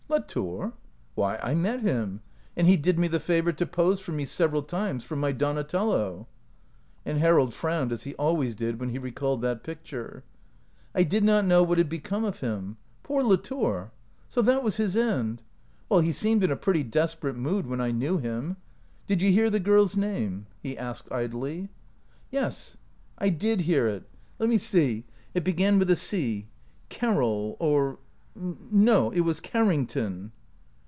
[0.11, 0.73] 11 Latour!
[1.15, 2.19] Why, I met him,
[2.57, 6.27] and he did me the favor to pose for me several times for my Donatello."
[7.05, 10.25] And Harold frowned, as he always did when he recalled that picture."
[10.95, 12.75] I did not know what had become of him.
[13.03, 13.93] Poor Latour!—
[14.27, 15.41] so that was his end.
[15.87, 18.57] Well, he seemed in a pretty desperate mood when I knew him.
[19.07, 21.69] Did you hear the girl's name?" he asked, idly."
[22.31, 22.75] Yes,
[23.17, 24.03] I did hear it.
[24.39, 26.47] Let me see— it be gan with a C—
[26.89, 27.99] Carroll— or—
[28.81, 30.31] no, it was Carrington."